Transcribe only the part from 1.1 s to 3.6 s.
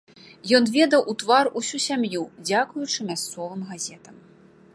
у твар усю сям'ю, дзякуючы мясцовым